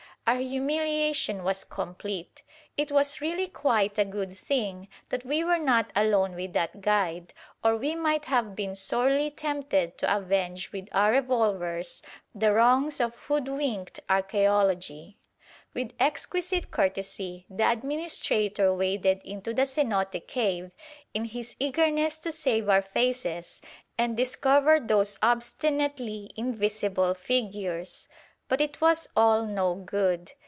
[0.27, 2.41] Our humiliation was complete.
[2.77, 7.33] It was really quite a good thing that we were not alone with that guide,
[7.65, 12.01] or we might have been sorely tempted to avenge with our revolvers
[12.33, 15.15] the wrongs of hoodwinked archæology.
[15.73, 20.71] With exquisite courtesy, the administrator waded into the cenote cave
[21.13, 23.59] in his eagerness to "save our faces"
[23.97, 28.07] and discover those obstinately invisible figures.
[28.47, 30.33] But it was all no good.